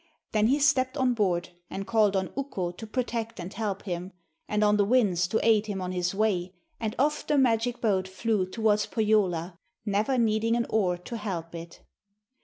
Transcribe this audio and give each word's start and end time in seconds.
Then 0.31 0.47
he 0.47 0.57
stepped 0.57 0.97
on 0.97 1.13
board, 1.13 1.49
and 1.69 1.85
called 1.85 2.15
on 2.15 2.33
Ukko 2.35 2.71
to 2.71 2.87
protect 2.87 3.39
and 3.39 3.53
help 3.53 3.83
him, 3.83 4.13
and 4.47 4.63
on 4.63 4.77
the 4.77 4.83
winds 4.83 5.27
to 5.27 5.39
aid 5.47 5.67
him 5.67 5.79
on 5.79 5.91
his 5.91 6.15
way, 6.15 6.55
and 6.79 6.95
off 6.97 7.27
the 7.27 7.37
magic 7.37 7.79
boat 7.81 8.07
flew 8.07 8.47
towards 8.47 8.87
Pohjola, 8.87 9.59
never 9.85 10.17
needing 10.17 10.55
an 10.55 10.65
oar 10.71 10.97
to 10.97 11.17
help 11.17 11.53
it. 11.53 11.81